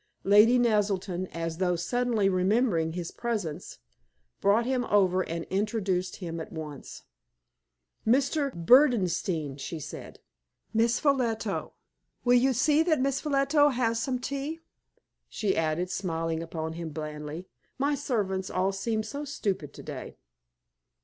[0.23, 3.77] Lady Naselton, as though suddenly remembering his presence,
[4.39, 7.03] brought him over and introduced him at once.
[8.03, 8.51] "Mr.
[8.51, 10.19] Berdenstein," she said
[10.73, 11.45] "Miss Ffolliot.
[12.25, 14.59] Will you see that Miss Ffolliot has some tea?"
[15.29, 17.45] she added, smiling upon him blandly.
[17.77, 20.17] "My servants all seem so stupid to day."